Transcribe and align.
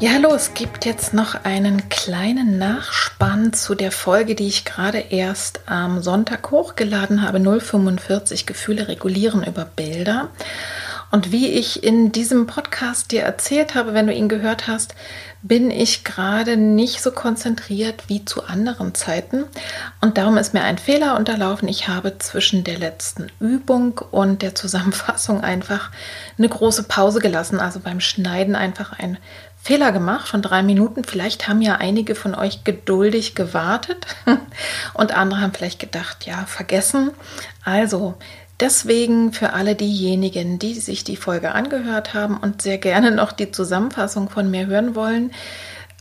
Ja, 0.00 0.12
hallo, 0.12 0.32
es 0.32 0.54
gibt 0.54 0.84
jetzt 0.84 1.12
noch 1.12 1.44
einen 1.44 1.88
kleinen 1.88 2.56
Nachspann 2.56 3.52
zu 3.52 3.74
der 3.74 3.90
Folge, 3.90 4.36
die 4.36 4.46
ich 4.46 4.64
gerade 4.64 4.98
erst 4.98 5.62
am 5.66 6.02
Sonntag 6.02 6.52
hochgeladen 6.52 7.22
habe, 7.22 7.40
045 7.40 8.46
Gefühle 8.46 8.86
regulieren 8.86 9.42
über 9.42 9.64
Bilder. 9.64 10.30
Und 11.10 11.32
wie 11.32 11.48
ich 11.48 11.82
in 11.82 12.12
diesem 12.12 12.46
Podcast 12.46 13.12
dir 13.12 13.22
erzählt 13.22 13.74
habe, 13.74 13.94
wenn 13.94 14.06
du 14.06 14.12
ihn 14.12 14.28
gehört 14.28 14.66
hast, 14.68 14.94
bin 15.40 15.70
ich 15.70 16.04
gerade 16.04 16.56
nicht 16.56 17.00
so 17.00 17.12
konzentriert 17.12 18.04
wie 18.08 18.24
zu 18.24 18.44
anderen 18.44 18.94
Zeiten. 18.94 19.44
Und 20.00 20.18
darum 20.18 20.36
ist 20.36 20.52
mir 20.52 20.64
ein 20.64 20.78
Fehler 20.78 21.16
unterlaufen. 21.16 21.68
Ich 21.68 21.88
habe 21.88 22.18
zwischen 22.18 22.64
der 22.64 22.78
letzten 22.78 23.30
Übung 23.40 24.00
und 24.10 24.42
der 24.42 24.54
Zusammenfassung 24.54 25.40
einfach 25.40 25.90
eine 26.36 26.48
große 26.48 26.82
Pause 26.82 27.20
gelassen. 27.20 27.60
Also 27.60 27.80
beim 27.80 28.00
Schneiden 28.00 28.56
einfach 28.56 28.98
ein 28.98 29.16
Fehler 29.62 29.92
gemacht 29.92 30.28
von 30.28 30.42
drei 30.42 30.62
Minuten. 30.62 31.04
Vielleicht 31.04 31.48
haben 31.48 31.62
ja 31.62 31.76
einige 31.76 32.14
von 32.14 32.34
euch 32.34 32.64
geduldig 32.64 33.34
gewartet 33.34 34.06
und 34.94 35.16
andere 35.16 35.40
haben 35.40 35.52
vielleicht 35.52 35.78
gedacht, 35.78 36.26
ja, 36.26 36.44
vergessen. 36.46 37.12
Also 37.64 38.14
deswegen 38.60 39.32
für 39.32 39.52
alle 39.52 39.74
diejenigen, 39.74 40.58
die 40.58 40.74
sich 40.74 41.04
die 41.04 41.16
Folge 41.16 41.52
angehört 41.52 42.14
haben 42.14 42.36
und 42.36 42.62
sehr 42.62 42.78
gerne 42.78 43.10
noch 43.10 43.32
die 43.32 43.50
Zusammenfassung 43.50 44.28
von 44.28 44.50
mir 44.50 44.66
hören 44.66 44.94
wollen, 44.94 45.32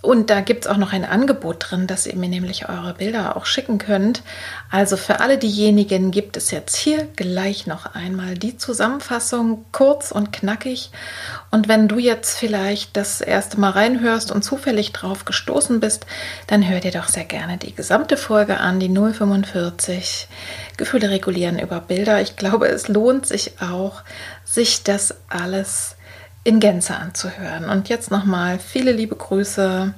und 0.03 0.29
da 0.29 0.41
gibt 0.41 0.65
es 0.65 0.71
auch 0.71 0.77
noch 0.77 0.93
ein 0.93 1.03
Angebot 1.03 1.65
drin, 1.67 1.87
dass 1.87 2.05
ihr 2.05 2.15
mir 2.15 2.29
nämlich 2.29 2.69
eure 2.69 2.93
Bilder 2.93 3.35
auch 3.35 3.47
schicken 3.47 3.79
könnt. 3.79 4.21
Also 4.69 4.95
für 4.95 5.21
alle 5.21 5.39
diejenigen 5.39 6.11
gibt 6.11 6.37
es 6.37 6.51
jetzt 6.51 6.75
hier 6.75 7.07
gleich 7.15 7.65
noch 7.65 7.95
einmal 7.95 8.35
die 8.35 8.57
Zusammenfassung, 8.57 9.65
kurz 9.71 10.11
und 10.11 10.31
knackig. 10.31 10.91
Und 11.49 11.67
wenn 11.67 11.87
du 11.87 11.97
jetzt 11.97 12.37
vielleicht 12.37 12.95
das 12.95 13.21
erste 13.21 13.59
Mal 13.59 13.71
reinhörst 13.71 14.31
und 14.31 14.43
zufällig 14.43 14.93
drauf 14.93 15.25
gestoßen 15.25 15.79
bist, 15.79 16.05
dann 16.45 16.69
hör 16.69 16.79
dir 16.79 16.91
doch 16.91 17.07
sehr 17.07 17.25
gerne 17.25 17.57
die 17.57 17.73
gesamte 17.73 18.17
Folge 18.17 18.59
an, 18.59 18.79
die 18.79 18.89
045 18.89 20.27
Gefühle 20.77 21.09
regulieren 21.09 21.57
über 21.57 21.81
Bilder. 21.81 22.21
Ich 22.21 22.35
glaube, 22.35 22.67
es 22.67 22.87
lohnt 22.87 23.25
sich 23.25 23.59
auch, 23.61 24.03
sich 24.45 24.83
das 24.83 25.15
alles 25.27 25.96
in 26.47 26.61
Gänze 26.61 26.95
anzuhören. 26.95 27.69
Und 27.69 27.89
jetzt 27.89 28.09
nochmal 28.09 28.57
viele 28.57 28.93
liebe 28.93 29.17
Grüße 29.17 29.93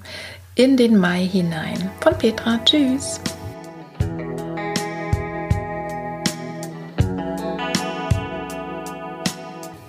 in 0.56 0.78
den 0.78 0.97
Mai 0.97 1.23
hinein. 1.23 1.91
Von 2.02 2.17
Petra. 2.17 2.59
Tschüss. 2.66 3.22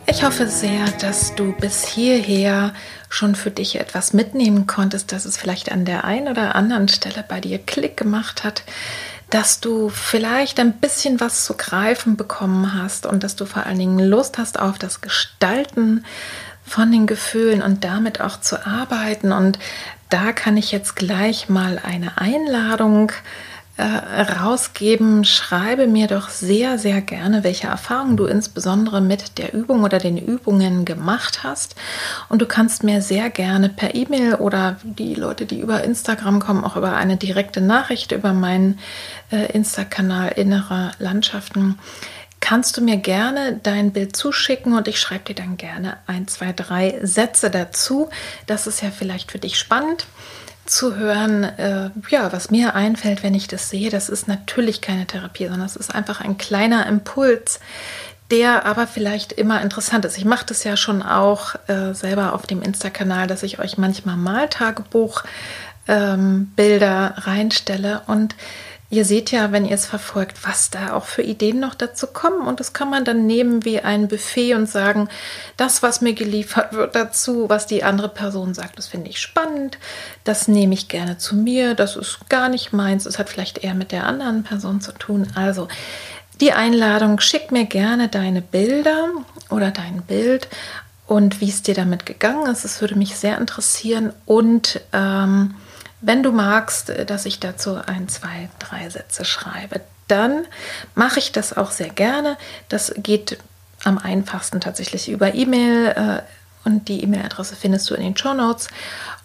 Ich 0.06 0.22
hoffe 0.22 0.48
sehr, 0.48 0.84
dass 1.00 1.34
du 1.34 1.52
bis 1.52 1.86
hierher 1.86 2.74
schon 3.08 3.34
für 3.34 3.50
dich 3.50 3.80
etwas 3.80 4.12
mitnehmen 4.12 4.66
konntest, 4.66 5.12
dass 5.12 5.24
es 5.24 5.38
vielleicht 5.38 5.72
an 5.72 5.86
der 5.86 6.04
einen 6.04 6.28
oder 6.28 6.56
anderen 6.56 6.88
Stelle 6.88 7.24
bei 7.26 7.40
dir 7.40 7.58
Klick 7.58 7.96
gemacht 7.96 8.44
hat, 8.44 8.64
dass 9.30 9.60
du 9.60 9.88
vielleicht 9.88 10.60
ein 10.60 10.74
bisschen 10.74 11.20
was 11.20 11.46
zu 11.46 11.56
greifen 11.56 12.16
bekommen 12.16 12.74
hast 12.74 13.06
und 13.06 13.24
dass 13.24 13.34
du 13.34 13.46
vor 13.46 13.64
allen 13.64 13.78
Dingen 13.78 13.98
Lust 14.00 14.36
hast 14.36 14.60
auf 14.60 14.76
das 14.76 15.00
Gestalten 15.00 16.04
von 16.70 16.92
den 16.92 17.08
Gefühlen 17.08 17.62
und 17.62 17.82
damit 17.82 18.20
auch 18.20 18.40
zu 18.40 18.64
arbeiten. 18.64 19.32
Und 19.32 19.58
da 20.08 20.32
kann 20.32 20.56
ich 20.56 20.70
jetzt 20.70 20.94
gleich 20.94 21.48
mal 21.48 21.80
eine 21.84 22.16
Einladung 22.16 23.10
äh, 23.76 23.82
rausgeben. 23.82 25.24
Schreibe 25.24 25.88
mir 25.88 26.06
doch 26.06 26.28
sehr, 26.28 26.78
sehr 26.78 27.00
gerne, 27.00 27.42
welche 27.42 27.66
Erfahrungen 27.66 28.16
du 28.16 28.26
insbesondere 28.26 29.00
mit 29.00 29.38
der 29.38 29.52
Übung 29.52 29.82
oder 29.82 29.98
den 29.98 30.16
Übungen 30.16 30.84
gemacht 30.84 31.42
hast. 31.42 31.74
Und 32.28 32.40
du 32.40 32.46
kannst 32.46 32.84
mir 32.84 33.02
sehr 33.02 33.30
gerne 33.30 33.68
per 33.68 33.96
E-Mail 33.96 34.36
oder 34.36 34.76
die 34.84 35.16
Leute, 35.16 35.46
die 35.46 35.58
über 35.58 35.82
Instagram 35.82 36.38
kommen, 36.38 36.62
auch 36.62 36.76
über 36.76 36.94
eine 36.94 37.16
direkte 37.16 37.60
Nachricht 37.60 38.12
über 38.12 38.32
meinen 38.32 38.78
äh, 39.32 39.50
Insta-Kanal 39.52 40.34
Innere 40.36 40.92
Landschaften 41.00 41.80
kannst 42.50 42.76
du 42.76 42.80
mir 42.80 42.96
gerne 42.96 43.60
dein 43.62 43.92
Bild 43.92 44.16
zuschicken 44.16 44.76
und 44.76 44.88
ich 44.88 44.98
schreibe 44.98 45.32
dir 45.32 45.36
dann 45.36 45.56
gerne 45.56 45.98
ein, 46.08 46.26
zwei, 46.26 46.52
drei 46.52 46.98
Sätze 47.00 47.48
dazu. 47.48 48.10
Das 48.48 48.66
ist 48.66 48.82
ja 48.82 48.90
vielleicht 48.90 49.30
für 49.30 49.38
dich 49.38 49.56
spannend 49.56 50.08
zu 50.66 50.96
hören, 50.96 51.44
äh, 51.44 51.90
ja, 52.08 52.32
was 52.32 52.50
mir 52.50 52.74
einfällt, 52.74 53.22
wenn 53.22 53.36
ich 53.36 53.46
das 53.46 53.70
sehe. 53.70 53.88
Das 53.88 54.08
ist 54.08 54.26
natürlich 54.26 54.80
keine 54.80 55.06
Therapie, 55.06 55.46
sondern 55.46 55.64
es 55.64 55.76
ist 55.76 55.94
einfach 55.94 56.22
ein 56.22 56.38
kleiner 56.38 56.88
Impuls, 56.88 57.60
der 58.32 58.66
aber 58.66 58.88
vielleicht 58.88 59.30
immer 59.30 59.62
interessant 59.62 60.04
ist. 60.04 60.18
Ich 60.18 60.24
mache 60.24 60.46
das 60.46 60.64
ja 60.64 60.76
schon 60.76 61.04
auch 61.04 61.54
äh, 61.68 61.94
selber 61.94 62.32
auf 62.32 62.48
dem 62.48 62.62
Insta-Kanal, 62.62 63.28
dass 63.28 63.44
ich 63.44 63.60
euch 63.60 63.78
manchmal 63.78 64.16
mal 64.16 64.48
Tagebuch 64.48 65.22
ähm, 65.86 66.50
reinstelle 66.58 68.02
und 68.08 68.34
Ihr 68.92 69.04
seht 69.04 69.30
ja, 69.30 69.52
wenn 69.52 69.64
ihr 69.64 69.76
es 69.76 69.86
verfolgt, 69.86 70.44
was 70.44 70.70
da 70.70 70.94
auch 70.94 71.04
für 71.04 71.22
Ideen 71.22 71.60
noch 71.60 71.76
dazu 71.76 72.08
kommen. 72.08 72.48
Und 72.48 72.58
das 72.58 72.72
kann 72.72 72.90
man 72.90 73.04
dann 73.04 73.24
nehmen 73.24 73.64
wie 73.64 73.78
ein 73.78 74.08
Buffet 74.08 74.54
und 74.54 74.68
sagen, 74.68 75.08
das, 75.56 75.84
was 75.84 76.00
mir 76.00 76.12
geliefert 76.12 76.72
wird 76.72 76.96
dazu, 76.96 77.48
was 77.48 77.68
die 77.68 77.84
andere 77.84 78.08
Person 78.08 78.52
sagt, 78.52 78.78
das 78.78 78.88
finde 78.88 79.08
ich 79.08 79.20
spannend. 79.20 79.78
Das 80.24 80.48
nehme 80.48 80.74
ich 80.74 80.88
gerne 80.88 81.18
zu 81.18 81.36
mir. 81.36 81.74
Das 81.74 81.94
ist 81.94 82.28
gar 82.28 82.48
nicht 82.48 82.72
meins. 82.72 83.06
Es 83.06 83.20
hat 83.20 83.28
vielleicht 83.28 83.58
eher 83.58 83.74
mit 83.74 83.92
der 83.92 84.06
anderen 84.06 84.42
Person 84.42 84.80
zu 84.80 84.90
tun. 84.90 85.28
Also 85.36 85.68
die 86.40 86.52
Einladung, 86.52 87.20
schick 87.20 87.52
mir 87.52 87.66
gerne 87.66 88.08
deine 88.08 88.42
Bilder 88.42 89.10
oder 89.50 89.70
dein 89.70 90.02
Bild 90.02 90.48
und 91.06 91.40
wie 91.40 91.48
es 91.48 91.62
dir 91.62 91.74
damit 91.74 92.06
gegangen 92.06 92.50
ist. 92.50 92.64
Es 92.64 92.80
würde 92.80 92.96
mich 92.96 93.16
sehr 93.16 93.38
interessieren. 93.38 94.12
Und 94.26 94.80
ähm, 94.92 95.54
wenn 96.00 96.22
du 96.22 96.32
magst, 96.32 96.90
äh, 96.90 97.06
dass 97.06 97.26
ich 97.26 97.40
dazu 97.40 97.76
ein, 97.76 98.08
zwei, 98.08 98.48
drei 98.58 98.88
Sätze 98.88 99.24
schreibe, 99.24 99.80
dann 100.08 100.46
mache 100.94 101.18
ich 101.18 101.32
das 101.32 101.56
auch 101.56 101.70
sehr 101.70 101.90
gerne. 101.90 102.36
Das 102.68 102.92
geht 102.96 103.38
am 103.84 103.98
einfachsten 103.98 104.60
tatsächlich 104.60 105.08
über 105.08 105.34
E-Mail 105.34 105.86
äh, 105.86 106.68
und 106.68 106.88
die 106.88 107.02
E-Mail-Adresse 107.02 107.56
findest 107.56 107.88
du 107.88 107.94
in 107.94 108.02
den 108.02 108.16
Show 108.16 108.34
Notes 108.34 108.68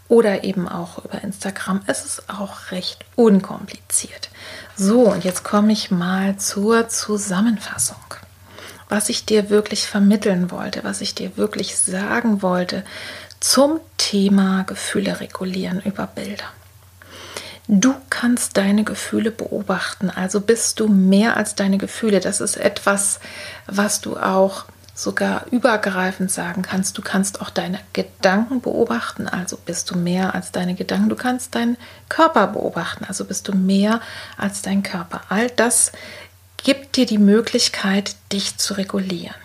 oder 0.07 0.43
eben 0.43 0.69
auch 0.69 1.03
über 1.03 1.23
Instagram. 1.23 1.81
Es 1.87 2.05
ist 2.05 2.29
auch 2.29 2.71
recht 2.71 3.03
unkompliziert. 3.15 4.29
So, 4.75 5.11
und 5.11 5.23
jetzt 5.23 5.43
komme 5.43 5.73
ich 5.73 5.91
mal 5.91 6.37
zur 6.37 6.87
Zusammenfassung. 6.87 7.97
Was 8.87 9.09
ich 9.09 9.25
dir 9.25 9.49
wirklich 9.49 9.87
vermitteln 9.87 10.51
wollte, 10.51 10.83
was 10.83 11.01
ich 11.01 11.15
dir 11.15 11.37
wirklich 11.37 11.75
sagen 11.75 12.43
wollte 12.43 12.83
zum 13.39 13.79
Thema 13.97 14.63
Gefühle 14.63 15.19
regulieren 15.19 15.81
über 15.81 16.05
Bilder. 16.07 16.45
Du 17.67 17.95
kannst 18.11 18.57
deine 18.57 18.83
Gefühle 18.83 19.31
beobachten, 19.31 20.11
also 20.11 20.39
bist 20.39 20.79
du 20.79 20.87
mehr 20.87 21.35
als 21.35 21.55
deine 21.55 21.79
Gefühle. 21.79 22.19
Das 22.19 22.39
ist 22.39 22.57
etwas, 22.57 23.19
was 23.65 24.01
du 24.01 24.17
auch 24.17 24.65
sogar 24.93 25.45
übergreifend 25.51 26.31
sagen 26.31 26.61
kannst. 26.61 26.97
Du 26.97 27.01
kannst 27.01 27.41
auch 27.41 27.49
deine 27.49 27.79
Gedanken 27.93 28.61
beobachten, 28.61 29.27
also 29.27 29.57
bist 29.57 29.89
du 29.89 29.97
mehr 29.97 30.35
als 30.35 30.51
deine 30.51 30.75
Gedanken. 30.75 31.09
Du 31.09 31.15
kannst 31.15 31.55
deinen 31.55 31.75
Körper 32.07 32.47
beobachten, 32.47 33.03
also 33.03 33.25
bist 33.25 33.47
du 33.47 33.53
mehr 33.53 33.99
als 34.37 34.61
dein 34.61 34.83
Körper. 34.83 35.21
All 35.29 35.49
das 35.49 35.91
gibt 36.57 36.95
dir 36.95 37.05
die 37.05 37.17
Möglichkeit, 37.17 38.15
dich 38.31 38.57
zu 38.57 38.75
regulieren. 38.75 39.35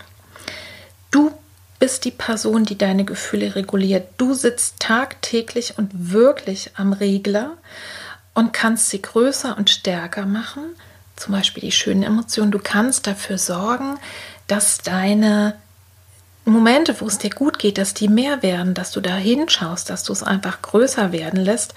Du 1.11 1.33
bist 1.81 2.05
die 2.05 2.13
Person, 2.13 2.65
die 2.65 2.79
deine 2.79 3.05
Gefühle 3.05 3.57
reguliert. 3.57 4.09
Du 4.19 4.35
sitzt 4.35 4.79
tagtäglich 4.79 5.79
und 5.79 5.91
wirklich 6.13 6.73
am 6.77 6.93
Regler 6.93 7.57
und 8.35 8.53
kannst 8.53 8.91
sie 8.91 9.03
größer 9.03 9.57
und 9.57 9.71
stärker 9.71 10.27
machen. 10.27 10.77
Zum 11.17 11.33
Beispiel 11.33 11.63
die 11.63 11.73
schönen 11.73 12.03
Emotionen. 12.03 12.51
Du 12.51 12.59
kannst 12.59 13.07
dafür 13.07 13.39
sorgen, 13.39 13.99
dass 14.47 14.79
deine 14.79 15.55
Momente, 16.45 17.01
wo 17.01 17.07
es 17.07 17.19
dir 17.19 17.31
gut 17.31 17.59
geht, 17.59 17.79
dass 17.79 17.95
die 17.95 18.09
mehr 18.09 18.43
werden, 18.43 18.75
dass 18.75 18.91
du 18.91 19.01
da 19.01 19.17
hinschaust, 19.17 19.91
dass 19.91 20.05
du 20.05 20.13
es 20.13 20.23
einfach 20.23 20.63
größer 20.63 21.13
werden 21.13 21.41
lässt. 21.41 21.75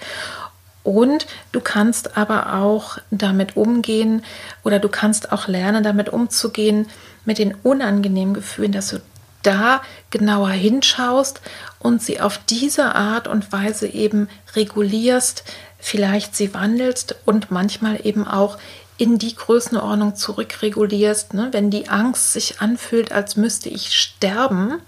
Und 0.82 1.26
du 1.52 1.60
kannst 1.60 2.16
aber 2.16 2.54
auch 2.54 2.98
damit 3.10 3.56
umgehen 3.56 4.22
oder 4.64 4.78
du 4.78 4.88
kannst 4.88 5.32
auch 5.32 5.48
lernen, 5.48 5.82
damit 5.82 6.10
umzugehen 6.10 6.88
mit 7.24 7.38
den 7.38 7.54
unangenehmen 7.54 8.34
Gefühlen, 8.34 8.72
dass 8.72 8.88
du 8.88 9.00
da 9.44 9.82
genauer 10.10 10.50
hinschaust 10.50 11.40
und 11.78 12.02
sie 12.02 12.20
auf 12.20 12.38
diese 12.38 12.94
Art 12.94 13.28
und 13.28 13.52
Weise 13.52 13.86
eben 13.86 14.28
regulierst, 14.56 15.44
vielleicht 15.78 16.34
sie 16.34 16.54
wandelst 16.54 17.16
und 17.24 17.50
manchmal 17.50 18.04
eben 18.06 18.26
auch 18.26 18.58
in 18.96 19.18
die 19.18 19.34
Größenordnung 19.34 20.14
zurückregulierst, 20.14 21.34
ne? 21.34 21.48
wenn 21.52 21.70
die 21.70 21.88
Angst 21.88 22.32
sich 22.32 22.60
anfühlt, 22.60 23.12
als 23.12 23.36
müsste 23.36 23.68
ich 23.68 23.92
sterben. 23.98 24.80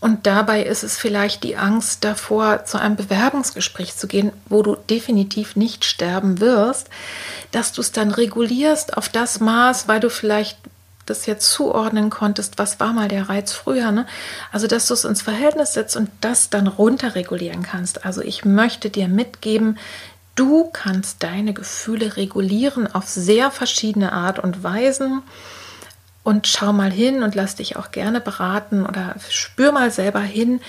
Und 0.00 0.26
dabei 0.26 0.62
ist 0.62 0.82
es 0.82 0.96
vielleicht 0.96 1.44
die 1.44 1.56
Angst 1.56 2.04
davor, 2.04 2.64
zu 2.64 2.80
einem 2.80 2.96
Bewerbungsgespräch 2.96 3.96
zu 3.96 4.06
gehen, 4.06 4.32
wo 4.48 4.62
du 4.62 4.76
definitiv 4.76 5.56
nicht 5.56 5.84
sterben 5.84 6.40
wirst, 6.40 6.88
dass 7.52 7.72
du 7.72 7.82
es 7.82 7.92
dann 7.92 8.10
regulierst 8.10 8.96
auf 8.96 9.10
das 9.10 9.40
Maß, 9.40 9.88
weil 9.88 10.00
du 10.00 10.08
vielleicht 10.08 10.56
das 11.06 11.26
jetzt 11.26 11.50
zuordnen 11.50 12.10
konntest, 12.10 12.58
was 12.58 12.80
war 12.80 12.92
mal 12.92 13.08
der 13.08 13.28
Reiz 13.28 13.52
früher. 13.52 13.90
Ne? 13.90 14.06
Also, 14.52 14.66
dass 14.66 14.86
du 14.86 14.94
es 14.94 15.04
ins 15.04 15.22
Verhältnis 15.22 15.74
setzt 15.74 15.96
und 15.96 16.10
das 16.20 16.50
dann 16.50 16.66
runterregulieren 16.66 17.62
kannst. 17.62 18.04
Also, 18.04 18.22
ich 18.22 18.44
möchte 18.44 18.90
dir 18.90 19.08
mitgeben, 19.08 19.78
du 20.36 20.70
kannst 20.72 21.22
deine 21.22 21.52
Gefühle 21.52 22.16
regulieren 22.16 22.92
auf 22.92 23.08
sehr 23.08 23.50
verschiedene 23.50 24.12
Art 24.12 24.38
und 24.38 24.62
Weisen. 24.62 25.22
Und 26.22 26.46
schau 26.46 26.74
mal 26.74 26.92
hin 26.92 27.22
und 27.22 27.34
lass 27.34 27.54
dich 27.56 27.76
auch 27.76 27.92
gerne 27.92 28.20
beraten 28.20 28.84
oder 28.84 29.16
spür 29.30 29.72
mal 29.72 29.90
selber 29.90 30.20
hin, 30.20 30.60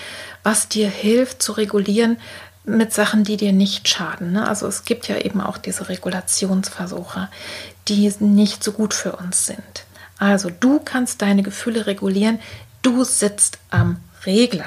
was 0.42 0.68
dir 0.68 0.88
hilft 0.88 1.42
zu 1.42 1.52
regulieren 1.52 2.16
mit 2.64 2.92
Sachen, 2.92 3.24
die 3.24 3.36
dir 3.36 3.52
nicht 3.52 3.88
schaden. 3.88 4.32
Ne? 4.32 4.48
Also 4.48 4.66
es 4.66 4.84
gibt 4.84 5.08
ja 5.08 5.18
eben 5.18 5.40
auch 5.40 5.58
diese 5.58 5.88
Regulationsversuche, 5.88 7.28
die 7.88 8.12
nicht 8.20 8.62
so 8.62 8.72
gut 8.72 8.94
für 8.94 9.16
uns 9.16 9.46
sind. 9.46 9.84
Also 10.22 10.50
du 10.50 10.78
kannst 10.78 11.20
deine 11.20 11.42
Gefühle 11.42 11.86
regulieren. 11.86 12.38
Du 12.80 13.02
sitzt 13.02 13.58
am 13.70 13.96
Regler. 14.24 14.66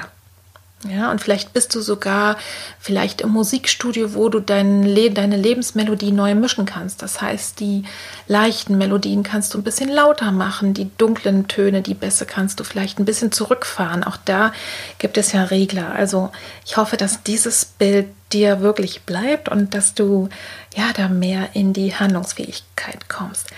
Ja, 0.86 1.10
und 1.10 1.22
vielleicht 1.22 1.54
bist 1.54 1.74
du 1.74 1.80
sogar 1.80 2.36
vielleicht 2.78 3.22
im 3.22 3.30
Musikstudio, 3.30 4.14
wo 4.14 4.28
du 4.28 4.40
dein 4.40 4.82
Le 4.82 5.10
deine 5.10 5.38
Lebensmelodie 5.38 6.12
neu 6.12 6.34
mischen 6.34 6.66
kannst. 6.66 7.00
Das 7.00 7.22
heißt, 7.22 7.58
die 7.58 7.84
leichten 8.28 8.76
Melodien 8.76 9.22
kannst 9.22 9.54
du 9.54 9.58
ein 9.58 9.64
bisschen 9.64 9.88
lauter 9.88 10.30
machen, 10.30 10.74
die 10.74 10.90
dunklen 10.98 11.48
Töne, 11.48 11.80
die 11.80 11.94
Bässe 11.94 12.26
kannst 12.26 12.60
du 12.60 12.64
vielleicht 12.64 12.98
ein 12.98 13.06
bisschen 13.06 13.32
zurückfahren. 13.32 14.04
Auch 14.04 14.18
da 14.26 14.52
gibt 14.98 15.16
es 15.16 15.32
ja 15.32 15.44
Regler. 15.44 15.92
Also 15.92 16.30
ich 16.66 16.76
hoffe, 16.76 16.98
dass 16.98 17.22
dieses 17.22 17.64
Bild 17.64 18.08
dir 18.34 18.60
wirklich 18.60 19.02
bleibt 19.02 19.48
und 19.48 19.72
dass 19.72 19.94
du 19.94 20.28
ja 20.76 20.92
da 20.94 21.08
mehr 21.08 21.48
in 21.54 21.72
die 21.72 21.94
Handlungsfähigkeit 21.94 23.08
kommst. 23.08 23.48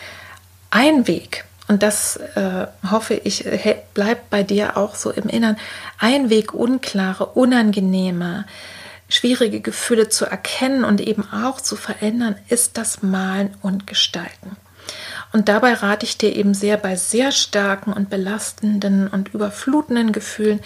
Ein 0.70 1.08
Weg, 1.08 1.44
und 1.68 1.82
das 1.82 2.16
äh, 2.16 2.66
hoffe 2.90 3.14
ich, 3.14 3.44
bleibt 3.92 4.30
bei 4.30 4.42
dir 4.42 4.76
auch 4.78 4.94
so 4.94 5.10
im 5.10 5.28
Innern, 5.28 5.58
ein 5.98 6.30
Weg, 6.30 6.54
unklare, 6.54 7.26
unangenehme, 7.26 8.46
schwierige 9.10 9.60
Gefühle 9.60 10.08
zu 10.08 10.24
erkennen 10.24 10.84
und 10.84 11.00
eben 11.00 11.30
auch 11.30 11.60
zu 11.60 11.76
verändern, 11.76 12.36
ist 12.48 12.78
das 12.78 13.02
Malen 13.02 13.54
und 13.62 13.86
Gestalten. 13.86 14.56
Und 15.32 15.50
dabei 15.50 15.74
rate 15.74 16.06
ich 16.06 16.16
dir 16.16 16.34
eben 16.34 16.54
sehr 16.54 16.78
bei 16.78 16.96
sehr 16.96 17.32
starken 17.32 17.92
und 17.92 18.08
belastenden 18.08 19.08
und 19.08 19.34
überflutenden 19.34 20.12
Gefühlen 20.12 20.60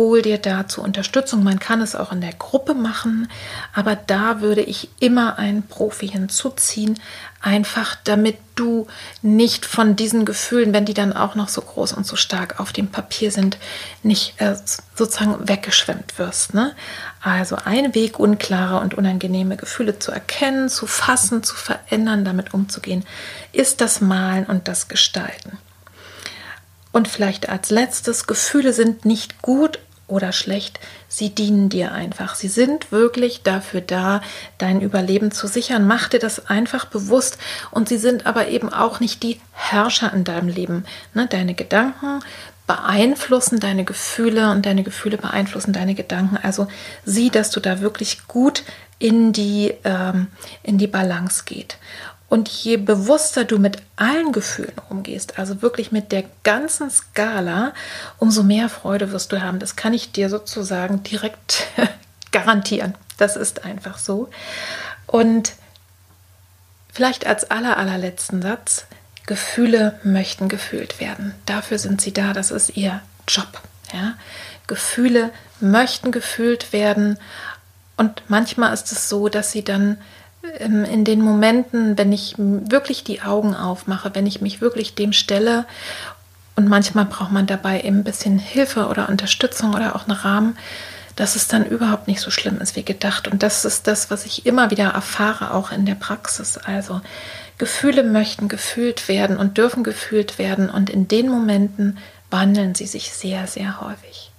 hol 0.00 0.22
dir 0.22 0.38
dazu 0.38 0.82
Unterstützung. 0.82 1.44
Man 1.44 1.58
kann 1.58 1.82
es 1.82 1.94
auch 1.94 2.10
in 2.10 2.22
der 2.22 2.32
Gruppe 2.32 2.72
machen, 2.72 3.28
aber 3.74 3.96
da 3.96 4.40
würde 4.40 4.62
ich 4.62 4.88
immer 4.98 5.38
einen 5.38 5.62
Profi 5.62 6.08
hinzuziehen, 6.08 6.98
einfach 7.42 7.96
damit 8.04 8.38
du 8.54 8.86
nicht 9.20 9.66
von 9.66 9.96
diesen 9.96 10.24
Gefühlen, 10.24 10.72
wenn 10.72 10.86
die 10.86 10.94
dann 10.94 11.12
auch 11.12 11.34
noch 11.34 11.48
so 11.48 11.60
groß 11.60 11.92
und 11.92 12.06
so 12.06 12.16
stark 12.16 12.60
auf 12.60 12.72
dem 12.72 12.88
Papier 12.88 13.30
sind, 13.30 13.58
nicht 14.02 14.40
äh, 14.40 14.56
sozusagen 14.94 15.46
weggeschwemmt 15.46 16.18
wirst. 16.18 16.54
Ne? 16.54 16.74
Also 17.20 17.56
ein 17.62 17.94
Weg, 17.94 18.18
unklare 18.18 18.80
und 18.80 18.94
unangenehme 18.94 19.58
Gefühle 19.58 19.98
zu 19.98 20.12
erkennen, 20.12 20.70
zu 20.70 20.86
fassen, 20.86 21.42
zu 21.42 21.54
verändern, 21.54 22.24
damit 22.24 22.54
umzugehen, 22.54 23.04
ist 23.52 23.82
das 23.82 24.00
Malen 24.00 24.46
und 24.46 24.66
das 24.66 24.88
Gestalten. 24.88 25.58
Und 26.90 27.06
vielleicht 27.06 27.50
als 27.50 27.68
letztes, 27.70 28.26
Gefühle 28.26 28.72
sind 28.72 29.04
nicht 29.04 29.42
gut 29.42 29.78
oder 30.10 30.32
schlecht, 30.32 30.80
sie 31.08 31.30
dienen 31.30 31.68
dir 31.68 31.92
einfach. 31.92 32.34
Sie 32.34 32.48
sind 32.48 32.92
wirklich 32.92 33.42
dafür 33.42 33.80
da, 33.80 34.20
dein 34.58 34.80
Überleben 34.80 35.30
zu 35.30 35.46
sichern. 35.46 35.86
Mach 35.86 36.08
dir 36.08 36.18
das 36.18 36.48
einfach 36.48 36.84
bewusst. 36.84 37.38
Und 37.70 37.88
sie 37.88 37.98
sind 37.98 38.26
aber 38.26 38.48
eben 38.48 38.72
auch 38.72 39.00
nicht 39.00 39.22
die 39.22 39.40
Herrscher 39.52 40.12
in 40.12 40.24
deinem 40.24 40.48
Leben. 40.48 40.84
Ne? 41.14 41.26
Deine 41.26 41.54
Gedanken 41.54 42.20
beeinflussen 42.70 43.58
deine 43.58 43.84
Gefühle 43.84 44.52
und 44.52 44.64
deine 44.64 44.84
Gefühle 44.84 45.18
beeinflussen 45.18 45.72
deine 45.72 45.96
Gedanken. 45.96 46.38
Also 46.40 46.68
sieh, 47.04 47.28
dass 47.28 47.50
du 47.50 47.58
da 47.58 47.80
wirklich 47.80 48.28
gut 48.28 48.62
in 49.00 49.32
die, 49.32 49.74
ähm, 49.82 50.28
in 50.62 50.78
die 50.78 50.86
Balance 50.86 51.42
geht. 51.46 51.78
Und 52.30 52.48
je 52.48 52.76
bewusster 52.76 53.44
du 53.44 53.58
mit 53.58 53.78
allen 53.96 54.30
Gefühlen 54.30 54.72
umgehst, 54.88 55.38
also 55.38 55.62
wirklich 55.62 55.90
mit 55.90 56.12
der 56.12 56.24
ganzen 56.44 56.88
Skala, 56.88 57.74
umso 58.18 58.44
mehr 58.44 58.68
Freude 58.68 59.10
wirst 59.10 59.32
du 59.32 59.42
haben. 59.42 59.58
Das 59.58 59.74
kann 59.74 59.92
ich 59.92 60.12
dir 60.12 60.30
sozusagen 60.30 61.02
direkt 61.02 61.66
garantieren. 62.32 62.94
Das 63.18 63.34
ist 63.34 63.64
einfach 63.64 63.98
so. 63.98 64.30
Und 65.08 65.54
vielleicht 66.92 67.26
als 67.26 67.50
aller, 67.50 67.76
allerletzten 67.76 68.42
Satz, 68.42 68.86
Gefühle 69.26 69.98
möchten 70.04 70.48
gefühlt 70.48 71.00
werden. 71.00 71.34
Dafür 71.46 71.78
sind 71.78 72.00
sie 72.00 72.12
da, 72.12 72.32
das 72.32 72.52
ist 72.52 72.76
ihr 72.76 73.00
Job. 73.26 73.60
Ja? 73.92 74.14
Gefühle 74.68 75.30
möchten 75.60 76.12
gefühlt 76.12 76.72
werden 76.72 77.18
und 78.00 78.22
manchmal 78.28 78.72
ist 78.72 78.92
es 78.92 79.08
so, 79.08 79.28
dass 79.28 79.52
sie 79.52 79.62
dann 79.62 79.98
in 80.58 81.04
den 81.04 81.20
Momenten, 81.20 81.98
wenn 81.98 82.12
ich 82.12 82.34
wirklich 82.38 83.04
die 83.04 83.22
Augen 83.22 83.54
aufmache, 83.54 84.14
wenn 84.14 84.26
ich 84.26 84.40
mich 84.40 84.60
wirklich 84.60 84.94
dem 84.94 85.12
stelle 85.12 85.66
und 86.56 86.68
manchmal 86.68 87.04
braucht 87.04 87.32
man 87.32 87.46
dabei 87.46 87.82
eben 87.82 87.98
ein 87.98 88.04
bisschen 88.04 88.38
Hilfe 88.38 88.86
oder 88.86 89.08
Unterstützung 89.08 89.74
oder 89.74 89.94
auch 89.96 90.08
einen 90.08 90.16
Rahmen, 90.16 90.58
dass 91.16 91.36
es 91.36 91.48
dann 91.48 91.66
überhaupt 91.66 92.08
nicht 92.08 92.20
so 92.20 92.30
schlimm 92.30 92.60
ist 92.60 92.76
wie 92.76 92.84
gedacht. 92.84 93.28
Und 93.28 93.42
das 93.42 93.64
ist 93.64 93.86
das, 93.86 94.10
was 94.10 94.24
ich 94.24 94.46
immer 94.46 94.70
wieder 94.70 94.88
erfahre, 94.88 95.52
auch 95.52 95.72
in 95.72 95.84
der 95.84 95.94
Praxis. 95.94 96.56
Also 96.56 97.00
Gefühle 97.58 98.02
möchten 98.02 98.48
gefühlt 98.48 99.08
werden 99.08 99.36
und 99.36 99.58
dürfen 99.58 99.84
gefühlt 99.84 100.38
werden 100.38 100.70
und 100.70 100.88
in 100.88 101.08
den 101.08 101.28
Momenten 101.28 101.98
wandeln 102.30 102.74
sie 102.74 102.86
sich 102.86 103.12
sehr, 103.12 103.46
sehr 103.46 103.80
häufig. 103.80 104.29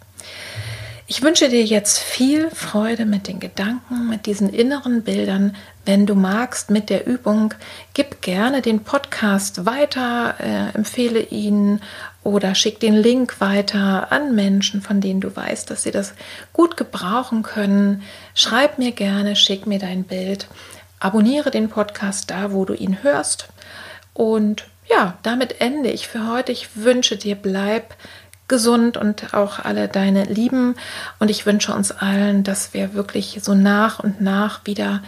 Ich 1.11 1.21
wünsche 1.21 1.49
dir 1.49 1.65
jetzt 1.65 1.99
viel 1.99 2.49
Freude 2.51 3.03
mit 3.03 3.27
den 3.27 3.41
Gedanken, 3.41 4.07
mit 4.07 4.27
diesen 4.27 4.47
inneren 4.47 5.03
Bildern. 5.03 5.57
Wenn 5.83 6.05
du 6.05 6.15
magst, 6.15 6.69
mit 6.69 6.89
der 6.89 7.05
Übung, 7.05 7.53
gib 7.93 8.21
gerne 8.21 8.61
den 8.61 8.85
Podcast 8.85 9.65
weiter, 9.65 10.35
äh, 10.39 10.73
empfehle 10.73 11.19
ihn 11.19 11.81
oder 12.23 12.55
schick 12.55 12.79
den 12.79 12.93
Link 12.93 13.41
weiter 13.41 14.09
an 14.13 14.35
Menschen, 14.35 14.81
von 14.81 15.01
denen 15.01 15.19
du 15.19 15.35
weißt, 15.35 15.69
dass 15.69 15.83
sie 15.83 15.91
das 15.91 16.13
gut 16.53 16.77
gebrauchen 16.77 17.43
können. 17.43 18.03
Schreib 18.33 18.77
mir 18.77 18.93
gerne, 18.93 19.35
schick 19.35 19.67
mir 19.67 19.79
dein 19.79 20.05
Bild. 20.05 20.47
Abonniere 21.01 21.51
den 21.51 21.67
Podcast 21.67 22.31
da, 22.31 22.53
wo 22.53 22.63
du 22.63 22.73
ihn 22.73 23.03
hörst. 23.03 23.49
Und 24.13 24.65
ja, 24.89 25.17
damit 25.23 25.59
ende 25.59 25.91
ich 25.91 26.07
für 26.07 26.31
heute. 26.31 26.53
Ich 26.53 26.69
wünsche 26.77 27.17
dir, 27.17 27.35
bleib 27.35 27.95
gesund 28.51 28.97
und 28.97 29.33
auch 29.33 29.57
alle 29.57 29.87
deine 29.87 30.25
Lieben. 30.25 30.75
Und 31.17 31.31
ich 31.31 31.47
wünsche 31.47 31.73
uns 31.73 31.91
allen, 31.91 32.43
dass 32.43 32.75
wir 32.75 32.93
wirklich 32.93 33.39
so 33.41 33.55
nach 33.55 33.99
und 33.99 34.21
nach 34.21 34.61
wieder 34.65 35.01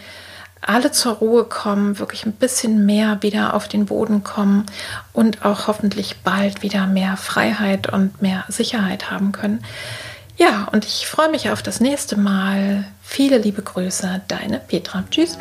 alle 0.62 0.92
zur 0.92 1.16
Ruhe 1.16 1.44
kommen, 1.44 2.00
wirklich 2.00 2.26
ein 2.26 2.32
bisschen 2.32 2.86
mehr 2.86 3.22
wieder 3.22 3.54
auf 3.54 3.68
den 3.68 3.86
Boden 3.86 4.24
kommen 4.24 4.66
und 5.12 5.44
auch 5.46 5.68
hoffentlich 5.68 6.22
bald 6.24 6.64
wieder 6.64 6.88
mehr 6.88 7.18
Freiheit 7.18 7.92
und 7.92 8.22
mehr 8.22 8.46
Sicherheit 8.48 9.12
haben 9.12 9.34
können. 9.34 9.62
Ja, 10.38 10.68
und 10.72 10.86
ich 10.86 11.06
freue 11.06 11.30
mich 11.30 11.52
auf 11.52 11.62
das 11.62 11.82
nächste 11.82 12.16
Mal. 12.16 12.86
Viele 13.02 13.38
liebe 13.38 13.62
Grüße, 13.62 14.22
deine 14.28 14.60
Petra. 14.60 15.04
Tschüss. 15.12 15.38